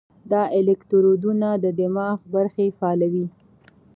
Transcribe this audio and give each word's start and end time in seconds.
دا 0.31 0.41
الکترودونه 0.59 1.49
د 1.63 1.65
دماغ 1.79 2.17
برخې 2.33 2.65
فعالوي. 2.77 3.25